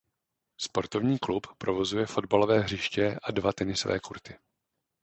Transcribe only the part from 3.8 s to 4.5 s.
kurty.